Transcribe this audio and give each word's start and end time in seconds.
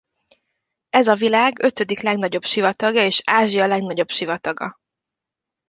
Ez 0.89 1.07
a 1.07 1.15
világ 1.15 1.63
ötödik 1.63 1.99
legnagyobb 2.01 2.45
sivatagja 2.45 3.03
és 3.05 3.21
Ázsia 3.23 3.65
legnagyobb 3.65 4.09
sivataga. 4.09 4.77